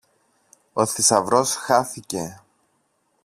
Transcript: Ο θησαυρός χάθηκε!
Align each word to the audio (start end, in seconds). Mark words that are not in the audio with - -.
Ο 0.73 0.83
θησαυρός 0.85 1.49
χάθηκε! 1.63 2.43